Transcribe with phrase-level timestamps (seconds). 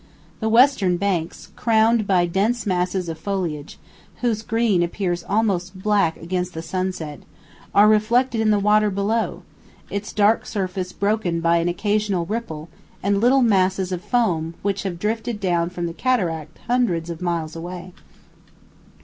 [0.39, 3.77] The western banks, crowned by dense masses of foliage,
[4.21, 7.19] whose green appears almost black against the sunset,
[7.75, 9.43] are reflected in the water below,
[9.91, 12.67] its dark surface broken by an occasional ripple
[13.03, 17.55] and little masses of foam which have drifted down from the cataract hundreds of miles
[17.55, 17.93] away.